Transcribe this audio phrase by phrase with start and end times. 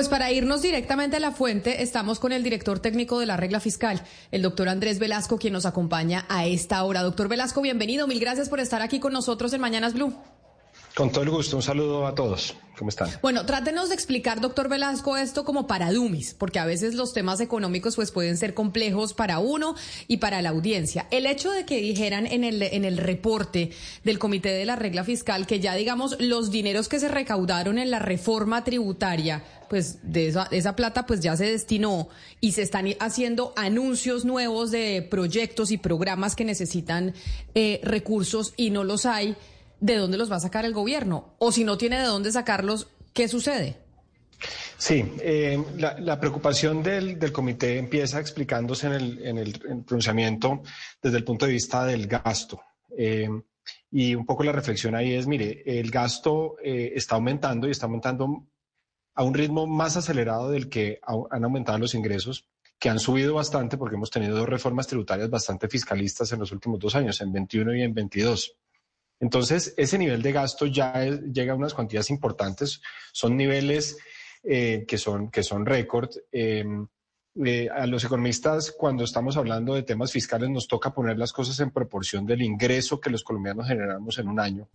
[0.00, 3.60] Pues para irnos directamente a la fuente, estamos con el director técnico de la regla
[3.60, 7.02] fiscal, el doctor Andrés Velasco, quien nos acompaña a esta hora.
[7.02, 8.06] Doctor Velasco, bienvenido.
[8.06, 10.14] Mil gracias por estar aquí con nosotros en Mañanas Blue.
[10.94, 12.56] Con todo el gusto, un saludo a todos.
[12.78, 13.10] ¿Cómo están?
[13.20, 17.40] Bueno, trátenos de explicar, doctor Velasco, esto como para Dumis, porque a veces los temas
[17.40, 19.74] económicos pues pueden ser complejos para uno
[20.08, 21.08] y para la audiencia.
[21.10, 23.70] El hecho de que dijeran en el, en el reporte
[24.02, 27.90] del Comité de la Regla Fiscal que ya, digamos, los dineros que se recaudaron en
[27.90, 32.08] la reforma tributaria, pues de esa, plata pues ya se destinó
[32.40, 37.14] y se están haciendo anuncios nuevos de proyectos y programas que necesitan
[37.54, 39.36] eh, recursos y no los hay
[39.78, 41.36] de dónde los va a sacar el gobierno.
[41.38, 43.76] O si no tiene de dónde sacarlos, ¿qué sucede?
[44.76, 50.62] Sí, eh, la, preocupación del, comité empieza explicándose en el, pronunciamiento
[51.00, 52.60] desde el punto de vista del gasto.
[52.98, 53.28] Eh,
[53.92, 57.86] y un poco la reflexión ahí es, mire, el gasto eh, está aumentando y está
[57.86, 58.48] aumentando
[59.20, 62.46] a un ritmo más acelerado del que han aumentado los ingresos,
[62.78, 66.78] que han subido bastante porque hemos tenido dos reformas tributarias bastante fiscalistas en los últimos
[66.78, 68.56] dos años, en 21 y en 22.
[69.20, 72.80] Entonces, ese nivel de gasto ya llega a unas cuantías importantes,
[73.12, 73.98] son niveles
[74.42, 76.08] eh, que son, que son récord.
[76.32, 76.86] Em,
[77.44, 81.60] eh, a los economistas, cuando estamos hablando de temas fiscales, nos toca poner las cosas
[81.60, 84.70] en proporción del ingreso que los colombianos generamos en un año,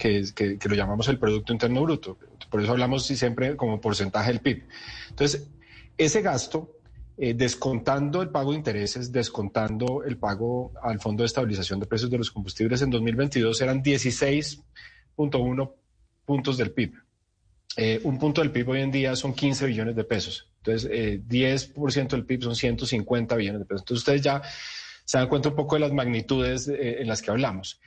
[0.00, 2.18] que, que, que lo llamamos el Producto Interno Bruto.
[2.50, 4.64] Por eso hablamos siempre como porcentaje del PIB.
[5.10, 5.46] Entonces,
[5.98, 6.80] ese gasto
[7.22, 12.10] eh, descontando el pago de intereses, descontando el pago al Fondo de Estabilización de Precios
[12.10, 15.72] de los Combustibles, en 2022 eran 16.1
[16.24, 16.94] puntos del PIB.
[17.76, 20.50] Eh, un punto del PIB hoy en día son 15 billones de pesos.
[20.64, 23.82] Entonces, 10% eh, del PIB son 150 billones de pesos.
[23.82, 24.40] Entonces, ustedes ya
[25.04, 27.80] se dan cuenta un poco de las magnitudes en las que hablamos.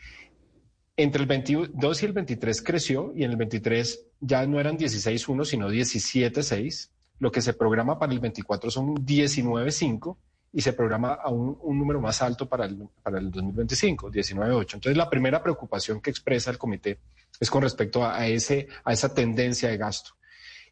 [0.95, 5.45] Entre el 22 y el 23 creció y en el 23 ya no eran 16.1,
[5.45, 10.17] sino 17.6 lo que se programa para el 24 son 19.5
[10.51, 14.59] y se programa a un, número más alto para el, para el 2025, 19.8.
[14.75, 16.99] Entonces, la primera preocupación que expresa el comité
[17.39, 20.11] es con respecto a, ese, a esa tendencia de gasto,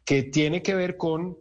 [0.04, 1.36] que tiene que ver con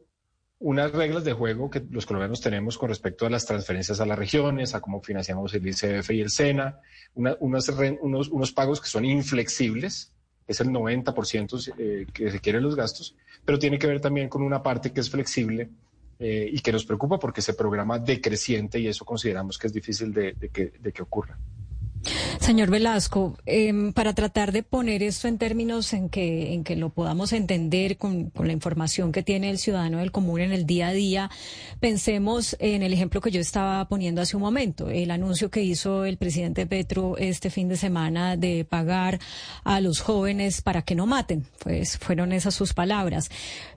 [0.61, 4.17] unas reglas de juego que los colombianos tenemos con respecto a las transferencias a las
[4.17, 6.79] regiones, a cómo financiamos el ICF y el SENA,
[7.15, 10.13] unos, unos pagos que son inflexibles,
[10.47, 14.61] es el 90% eh, que requieren los gastos, pero tiene que ver también con una
[14.61, 15.69] parte que es flexible
[16.19, 20.13] eh, y que nos preocupa porque se programa decreciente y eso consideramos que es difícil
[20.13, 21.39] de que ocurra.
[22.51, 26.89] Señor Velasco, em, para tratar de poner esto en términos en que, en que lo
[26.89, 30.91] podamos entender con, la información que tiene el ciudadano del común en el día a
[30.91, 31.31] día,
[31.79, 36.03] pensemos en el ejemplo que yo estaba poniendo hace un momento, el anuncio que hizo
[36.03, 39.21] el presidente Petro este fin de semana de pagar
[39.63, 43.29] a los jóvenes para que no maten, pues fueron esas sus palabras.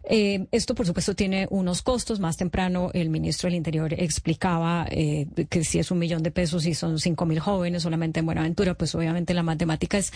[0.06, 2.20] Eh, esto, por supuesto, tiene unos costos.
[2.20, 6.66] Más temprano, el ministro del Interior explicaba eh, que si es un millón de pesos
[6.66, 10.10] y son cinco mil jóvenes solamente en Buenaventura, pues obviamente la matemática es,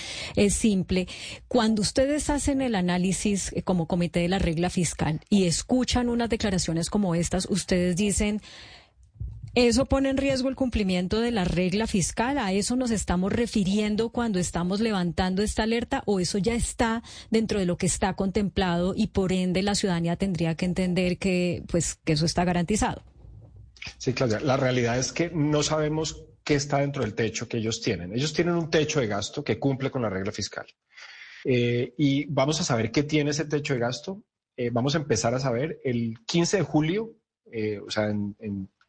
[0.54, 1.06] simple.
[1.47, 6.31] Cuando ustedes hacen el análisis eh, como comité de la regla fiscal y escuchan unas
[6.31, 8.41] declaraciones como estas, ustedes dicen
[9.54, 12.38] ¿Eso pone en riesgo el cumplimiento de la regla fiscal?
[12.38, 17.58] ¿A eso nos estamos refiriendo cuando estamos levantando esta alerta o eso ya está dentro
[17.58, 21.97] de lo que está contemplado y por ende la ciudadanía tendría que entender que, pues,
[22.04, 23.03] que eso está garantizado?
[23.97, 27.82] Sí, Claudia, la realidad es que no sabemos qué está dentro del techo que ellos
[27.82, 28.14] tienen.
[28.14, 30.66] Ellos tienen un techo de gasto que cumple con la regla fiscal.
[31.44, 34.22] Eh, y vamos a saber qué tiene ese techo de gasto.
[34.56, 37.12] Eh, vamos a empezar a saber el 15 de julio,
[37.53, 38.34] eh, o sea, en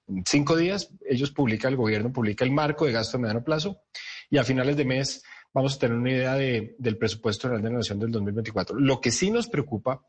[0.09, 3.81] en cinco días, ellos publican, el gobierno publica el marco de gasto a mediano plazo
[4.29, 7.77] y a finales de mes vamos a tener una idea del presupuesto general de la
[7.77, 8.79] Nación del 2024.
[8.79, 10.01] Lo que sí nos preocupa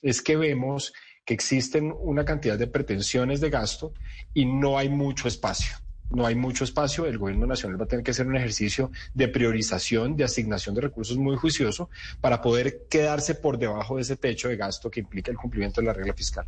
[0.00, 0.92] es que vemos
[1.24, 3.94] que existen una cantidad de pretensiones de gasto
[4.32, 5.76] y no hay mucho espacio.
[6.10, 7.06] No hay mucho espacio.
[7.06, 10.82] El gobierno nacional va a tener que hacer un ejercicio de priorización, de asignación de
[10.82, 15.30] recursos muy juicioso para poder quedarse por debajo de ese techo de gasto que implica
[15.30, 16.46] el cumplimiento de la regla fiscal.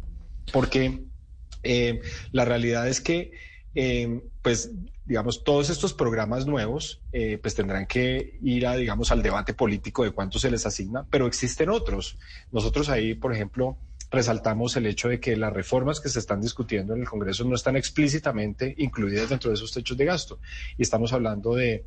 [0.53, 1.05] Porque
[1.63, 2.01] eh,
[2.33, 3.33] la realidad es que,
[3.75, 4.71] eh, pues,
[5.05, 10.05] digamos, todos estos programas nuevos, eh, pues tendrán que ir a, digamos, al debate político
[10.05, 12.19] de cuánto se les asigna, pero existen otros.
[12.53, 13.77] Nosotros ahí, por ejemplo,
[14.11, 17.55] resaltamos el hecho de que las reformas que se están discutiendo en el Congreso no
[17.55, 20.39] están explícitamente incluidas dentro de esos techos de gasto.
[20.77, 21.85] Y estamos hablando de,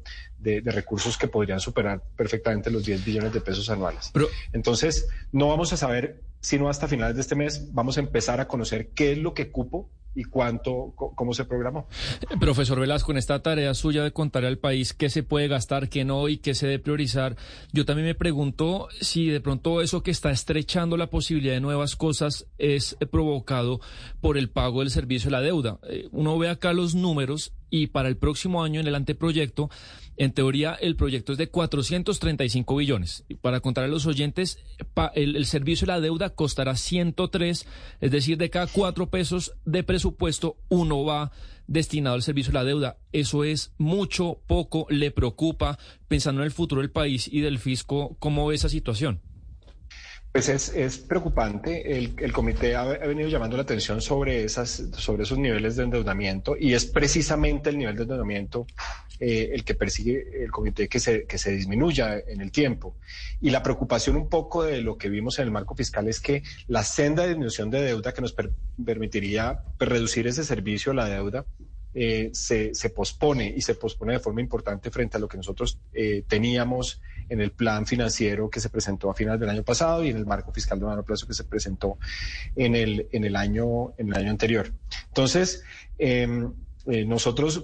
[0.65, 4.11] recursos que podrían superar perfectamente los 10 billones de pesos anuales.
[4.51, 8.47] Entonces, no vamos a saber, sino hasta finales de este mes, vamos a empezar a
[8.47, 11.87] conocer qué es lo que cupo y cuánto, cómo se programó.
[12.39, 16.05] Profesor Velasco, en esta tarea suya de contar al país qué se puede gastar, qué
[16.05, 17.35] no y qué se debe priorizar,
[17.71, 21.95] yo también me pregunto si de pronto eso que está estrechando la posibilidad de nuevas
[21.95, 23.79] cosas es provocado
[24.21, 25.79] por el pago del servicio de la deuda.
[25.89, 29.69] Eh, uno ve acá los números y para el próximo año en el anteproyecto,
[30.17, 33.25] en teoría el proyecto es de 435 billones.
[33.27, 34.59] Y para contar a los oyentes,
[35.15, 37.65] el, el servicio de la deuda costará 103,
[38.01, 41.31] es decir, de cada cuatro pesos de presupuesto, uno va
[41.67, 42.97] destinado al servicio de la deuda.
[43.11, 48.15] Eso es mucho, poco, le preocupa, pensando en el futuro del país y del fisco,
[48.19, 49.21] ¿cómo ve esa situación?
[50.33, 51.95] Pues es, preocupante.
[51.95, 56.73] El, comité ha, venido llamando la atención sobre, esas, sobre esos niveles de endeudamiento y
[56.73, 58.65] es precisamente el nivel de endeudamiento
[59.19, 62.95] eh, el que persigue el comité que se, que se disminuya en el tiempo.
[63.41, 66.41] Y la preocupación un poco de lo que vimos en el marco fiscal es que
[66.67, 68.35] la senda de disminución de deuda que nos
[68.83, 71.45] permitiría pues, reducir ese servicio la deuda
[71.93, 75.77] eh, se, se, pospone y se pospone de forma importante frente a lo que nosotros
[75.93, 80.09] eh, teníamos en el plan financiero que se presentó a finales del año pasado y
[80.09, 81.97] en el marco fiscal de mediano plazo que se presentó
[82.55, 84.71] en el, en el, año, en el año anterior.
[85.07, 85.63] Entonces,
[85.97, 86.53] em,
[86.85, 87.63] eh, nosotros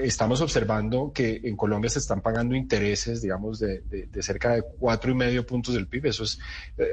[0.00, 4.62] estamos observando que en Colombia se están pagando intereses, digamos, de, de, de cerca de
[4.78, 6.06] cuatro y medio puntos del PIB.
[6.06, 6.38] Eso es,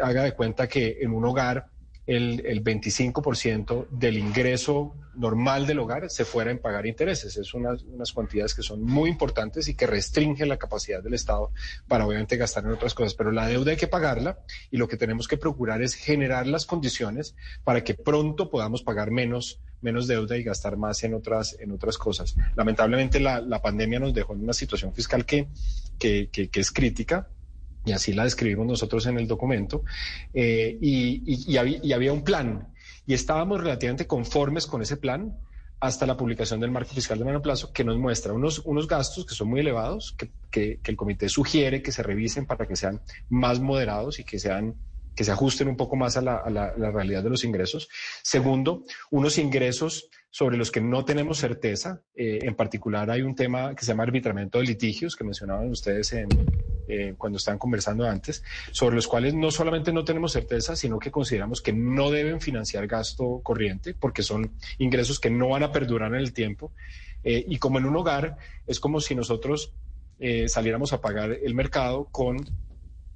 [0.04, 1.68] haga de cuenta que en un hogar
[2.16, 7.38] el, el 25% del ingreso normal del hogar se fuera en pagar intereses.
[7.38, 11.52] Es unas, unas cuantidades que son muy importantes y que restringen la capacidad del Estado
[11.88, 13.14] para obviamente gastar en otras cosas.
[13.14, 16.66] Pero la deuda hay que pagarla y lo que tenemos que procurar es generar las
[16.66, 21.72] condiciones para que pronto podamos pagar menos menos deuda y gastar más en otras, en
[21.72, 22.36] otras cosas.
[22.56, 25.48] Lamentablemente la, la pandemia nos dejó en una situación fiscal que,
[25.98, 27.30] que, que, que es crítica,
[27.86, 29.84] y así la describimos nosotros en el documento,
[30.34, 32.68] eh, y, había, un plan,
[33.06, 35.38] y estábamos relativamente conformes con ese plan
[35.80, 39.26] hasta la publicación del marco fiscal de mediano plazo, que nos muestra unos, unos gastos
[39.26, 40.16] que son muy elevados,
[40.52, 44.76] que, el comité sugiere que se revisen para que sean más moderados y que sean
[45.16, 47.90] que se ajusten un poco más a la, realidad de los ingresos.
[48.24, 52.02] Segundo, unos ingresos sobre los que no tenemos certeza.
[52.16, 56.14] Eh, en particular hay un tema que se llama arbitramiento de litigios, que mencionaban ustedes
[56.14, 56.30] en,
[56.94, 58.44] eh, cuando estaban conversando antes,
[58.74, 62.86] sobre los cuales no solamente no tenemos certeza, sino que consideramos que no deben financiar
[62.86, 66.74] gasto corriente, porque son ingresos que no van a perdurar en el tiempo.
[67.24, 68.36] Eh, y como en un hogar,
[68.68, 69.72] es como si nosotros
[70.20, 72.46] eh, saliéramos a pagar el mercado con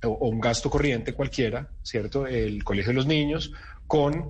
[0.05, 2.27] o, un gasto corriente cualquiera, ¿cierto?
[2.27, 3.51] El colegio de los niños,
[3.87, 4.29] con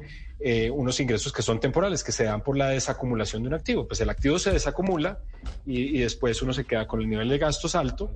[0.74, 3.88] unos ingresos que son temporales, que se dan por la desacumulación de un activo.
[3.88, 5.20] Pues el activo se desacumula
[5.66, 8.12] y, y después uno se queda con el nivel de gastos alto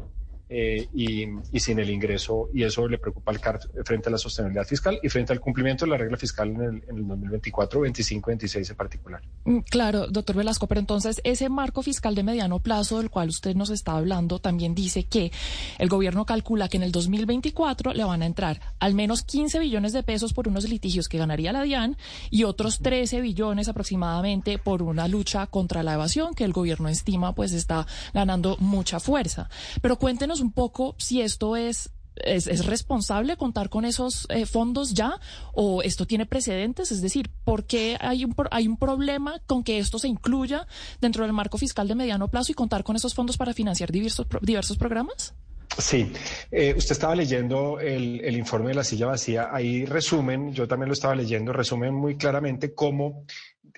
[0.50, 1.28] eh, y,
[1.60, 5.10] sin el ingreso, y eso le preocupa al CAR frente a la sostenibilidad fiscal y
[5.10, 8.76] frente al cumplimiento de la regla fiscal en el, en el 2024, 25, 26 en
[8.76, 9.22] particular.
[9.46, 13.56] Mm, claro, doctor Velasco, pero entonces ese marco fiscal de mediano plazo del cual usted
[13.56, 15.32] nos está hablando también dice que
[15.78, 19.94] el gobierno calcula que en el 2024 le van a entrar al menos 15 billones
[19.94, 21.98] de pesos por unos litigios que ganaría la DIAN
[22.32, 27.36] y otros 13 billones aproximadamente por una lucha contra la evasión que el gobierno estima
[27.36, 29.50] pues está ganando mucha fuerza.
[29.82, 31.92] Pero cuéntenos un poco si esto es
[32.24, 35.20] ¿Es, responsable contar con esos eh, fondos ya
[35.54, 36.92] o esto tiene precedentes?
[36.92, 40.68] Es decir, ¿por qué hay un, hay un problema con que esto se incluya
[41.00, 44.28] dentro del marco fiscal de mediano plazo y contar con esos fondos para financiar diversos,
[44.42, 45.34] diversos programas?
[45.78, 46.12] Sí,
[46.52, 50.90] eh, usted estaba leyendo el, el, informe de la silla vacía, ahí resumen, yo también
[50.90, 53.24] lo estaba leyendo, resumen muy claramente cómo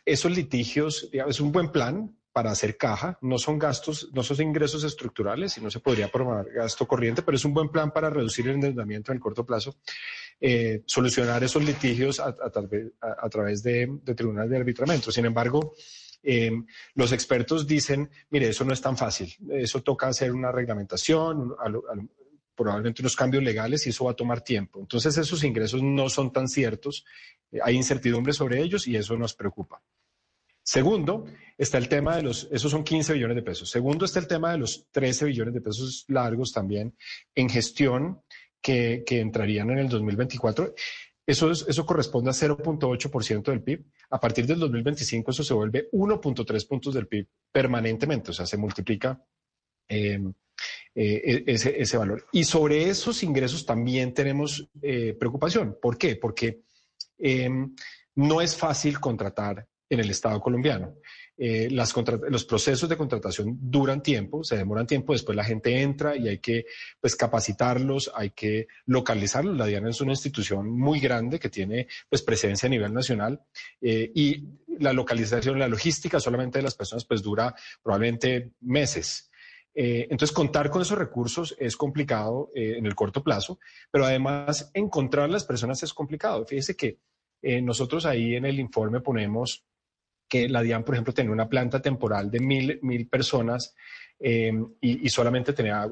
[0.05, 4.83] esos litigios, es un buen plan, para hacer caja, no son gastos, no son ingresos
[4.83, 8.47] estructurales y no se podría promover gasto corriente, pero es un buen plan para reducir
[8.47, 9.75] el endeudamiento en el corto plazo,
[10.39, 12.33] eh, solucionar esos litigios a,
[13.29, 15.11] través de, tribunales de arbitramiento.
[15.11, 15.73] Sin embargo,
[16.23, 21.53] em, los expertos dicen, mire, eso no es tan fácil, eso toca hacer una reglamentación,
[22.55, 24.79] probablemente unos cambios legales y eso va a tomar tiempo.
[24.79, 27.05] Entonces esos ingresos no son tan ciertos,
[27.61, 29.81] hay incertidumbre sobre ellos y eso nos preocupa.
[30.71, 31.25] Segundo,
[31.57, 33.69] está el tema de los, esos son 15 billones de pesos.
[33.69, 36.95] Segundo, está el tema de los 13 billones de pesos largos también
[37.35, 38.21] en gestión
[38.61, 40.73] que, entrarían en el 2024.
[41.27, 43.83] Eso, eso corresponde a 0.8% del PIB.
[44.11, 48.55] A partir del 2025 eso se vuelve 1.3 puntos del PIB permanentemente, o sea, se
[48.55, 49.21] multiplica
[49.89, 50.33] em,
[50.95, 52.25] eh, e, ese, valor.
[52.31, 55.77] Y sobre esos ingresos también tenemos eh, preocupación.
[55.81, 56.15] ¿Por qué?
[56.15, 56.61] Porque
[57.17, 57.75] em,
[58.15, 60.95] no es fácil contratar en el Estado colombiano.
[61.37, 61.93] Eh, las
[62.29, 66.39] los procesos de contratación duran tiempo, se demoran tiempo, después la gente entra y hay
[66.39, 66.65] que
[66.99, 69.57] pues, capacitarlos, hay que localizarlos.
[69.57, 73.41] La DIAN es una institución muy grande que tiene pues, presencia a nivel nacional
[73.81, 74.45] eh, y
[74.79, 79.29] la localización, la logística solamente de las personas, pues dura probablemente meses.
[79.73, 84.71] Eh, entonces, contar con esos recursos es complicado eh, en el corto plazo, pero además
[84.73, 86.45] encontrar las personas es complicado.
[86.45, 86.97] Fíjese que
[87.41, 89.65] eh, nosotros ahí en el informe ponemos
[90.31, 93.75] que la DIAN, por ejemplo, tenía una planta temporal de mil, mil personas
[94.17, 95.89] y, solamente tenía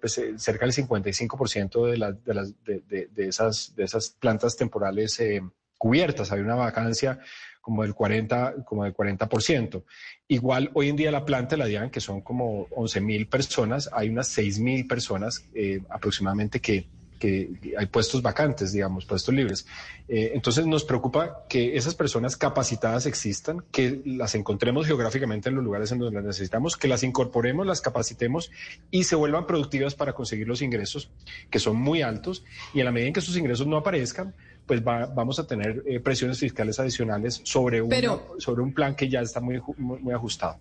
[0.00, 1.90] pues, cerca del 55% de,
[2.24, 5.20] de, las, de, de, esas, de esas plantas temporales
[5.76, 6.32] cubiertas.
[6.32, 7.18] Había una vacancia
[7.62, 9.84] como del 40, como del 40%.
[10.28, 13.90] Igual hoy en día la planta de la DIAN, que son como 11 mil personas,
[13.92, 16.88] hay unas 6 mil personas eh, aproximadamente que,
[17.22, 19.64] que, hay puestos vacantes, digamos, puestos libres.
[20.08, 25.64] Eh, entonces nos preocupa que esas personas capacitadas existan, que las encontremos geográficamente en los
[25.64, 28.50] lugares en donde las necesitamos, que las incorporemos, las capacitemos
[28.90, 31.12] y se vuelvan productivas para conseguir los ingresos
[31.48, 34.34] que son muy altos y en la medida en que esos ingresos no aparezcan,
[34.66, 37.82] pues vamos a tener eh, presiones fiscales adicionales sobre,
[38.38, 40.58] sobre un plan que ya está muy, muy, ajustado.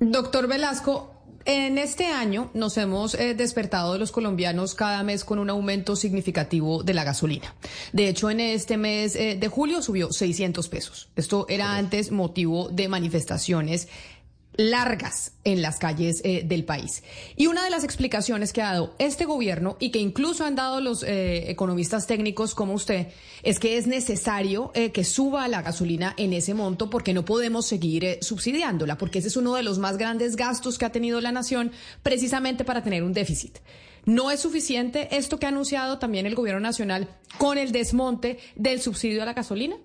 [0.00, 1.11] Doctor Velasco,
[1.44, 5.96] en este año nos hemos eh, despertado de los colombianos cada mes con un aumento
[5.96, 7.54] significativo de la gasolina.
[7.92, 11.08] De hecho, en este mes eh, de julio subió 600 pesos.
[11.16, 13.88] Esto era antes motivo de manifestaciones
[14.54, 17.02] largas en las calles eh, del país.
[17.36, 20.80] Y una de las explicaciones que ha dado este gobierno y que incluso han dado
[20.80, 23.08] los eh, economistas técnicos como usted
[23.42, 27.66] es que es necesario eh, que suba la gasolina en ese monto porque no podemos
[27.66, 31.32] seguir subsidiándola, porque ese es uno de los más grandes gastos que ha tenido la
[31.32, 33.58] nación precisamente para tener un déficit.
[34.04, 38.80] No es suficiente esto que ha anunciado también el gobierno nacional con el desmonte del
[38.80, 39.76] subsidio a la gasolina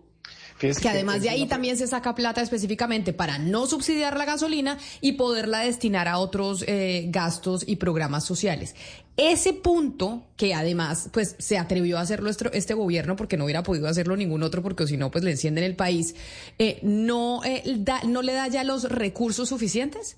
[0.58, 5.14] que además de ahí también se saca plata específicamente para no subsidiar la gasolina y
[5.14, 8.76] poderla destinar a otros eh, gastos y programas sociales.
[9.18, 13.88] Ese punto que además pues se atrevió a hacerlo este gobierno porque no hubiera podido
[13.88, 16.16] hacerlo ningún otro porque si no pues le encienden el país,
[16.58, 17.64] eh, no, eh,
[18.08, 20.18] ¿no le da ya los recursos suficientes?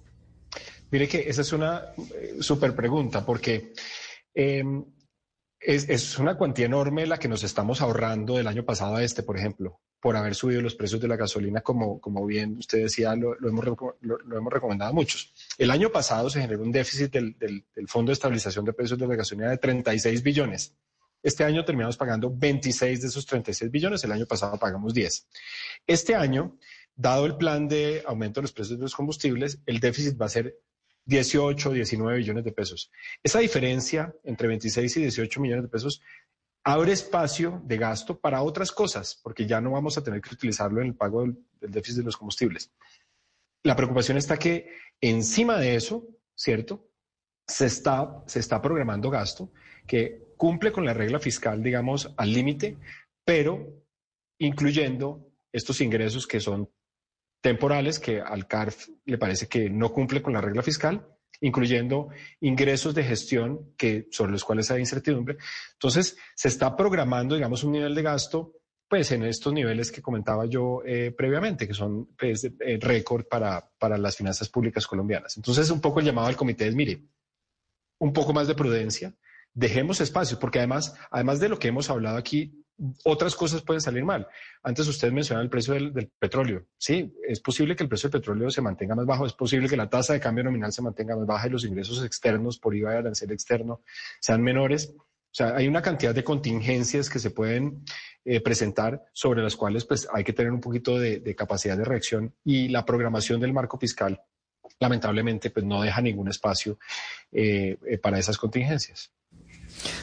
[0.91, 1.93] Mire que esa es una
[2.39, 3.73] súper pregunta porque...
[4.33, 4.85] Em,
[5.61, 9.23] es, es, una cuantía enorme la que nos estamos ahorrando del año pasado a este,
[9.23, 13.15] por ejemplo por haber subido los precios de la gasolina, como, como bien usted decía,
[13.15, 13.65] lo, hemos,
[14.01, 15.33] lo, hemos recomendado a muchos.
[15.57, 19.07] El año pasado se generó un déficit del, del, Fondo de Estabilización de Precios de
[19.07, 20.73] la Gasolina de 36 billones.
[21.21, 25.27] Este año terminamos pagando 26 de esos 36 billones, el año pasado pagamos 10.
[25.85, 26.57] Este año,
[26.95, 30.29] dado el plan de aumento de los precios de los combustibles, el déficit va a
[30.29, 30.57] ser
[31.05, 32.89] 18, 19 billones de pesos.
[33.21, 36.01] Esa diferencia entre 26 y 18 millones de pesos
[36.63, 40.81] abre espacio de gasto para otras cosas, porque ya no vamos a tener que utilizarlo
[40.81, 42.71] en el pago del, déficit de los combustibles.
[43.63, 44.69] La preocupación está que
[45.01, 46.89] encima de eso, ¿cierto?
[47.45, 49.51] Se está, se está programando gasto
[49.85, 52.77] que cumple con la regla fiscal, digamos, al límite,
[53.25, 53.83] pero
[54.37, 56.69] incluyendo estos ingresos que son
[57.41, 61.05] temporales, que al CARF le parece que no cumple con la regla fiscal,
[61.41, 62.09] incluyendo
[62.41, 65.37] ingresos de gestión que, sobre los cuales hay incertidumbre.
[65.73, 68.53] Entonces, se está programando, digamos, un nivel de gasto
[68.89, 73.71] pues en estos niveles que comentaba yo eh, previamente, que son pues, eh, récord para,
[73.77, 75.37] para las finanzas públicas colombianas.
[75.37, 77.03] Entonces, un poco el llamado al comité es, mire,
[77.99, 79.13] un poco más de prudencia,
[79.53, 82.65] dejemos espacio, porque además, además de lo que hemos hablado aquí,
[83.03, 84.27] otras cosas pueden salir mal.
[84.63, 86.65] Antes usted mencionaba el precio del, petróleo.
[86.77, 89.77] Sí, es posible que el precio del petróleo se mantenga más bajo, es posible que
[89.77, 92.93] la tasa de cambio nominal se mantenga más baja y los ingresos externos por IVA
[92.93, 93.81] y arancel externo
[94.19, 94.93] sean menores.
[94.97, 97.83] O sea, hay una cantidad de contingencias que se pueden
[98.25, 102.33] eh, presentar sobre las cuales pues, hay que tener un poquito de, capacidad de reacción
[102.43, 104.21] y la programación del marco fiscal
[104.79, 106.79] lamentablemente pues, no deja ningún espacio
[107.31, 109.11] eh, eh, para esas contingencias.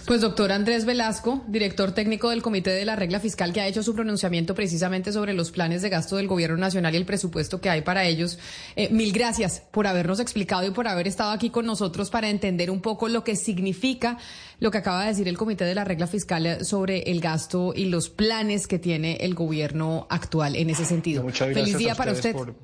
[0.06, 3.83] Pues doctor Andrés Velasco, director técnico del Comité de la Regla Fiscal, que ha hecho
[3.83, 7.71] su pronunciamiento precisamente sobre los planes de gasto del Gobierno Nacional y el presupuesto que
[7.71, 8.38] hay para ellos.
[8.76, 12.71] Eh, mil gracias por habernos explicado y por haber estado aquí con nosotros para entender
[12.71, 14.18] un poco lo que significa
[14.61, 17.87] lo que acaba de decir el Comité de la Regla Fiscal sobre el gasto y
[17.87, 21.23] los planes que tiene el Gobierno actual en ese sentido.
[21.23, 22.33] Muchas gracias Feliz día para usted.
[22.33, 22.54] Por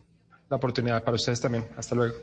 [0.48, 1.66] la oportunidad para ustedes también.
[1.76, 2.14] Hasta luego.